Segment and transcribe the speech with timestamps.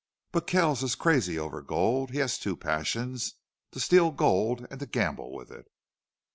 [0.31, 2.09] "But Kells is crazy over gold.
[2.09, 3.35] He has two passions.
[3.73, 5.67] To steal gold, and to gamble with it."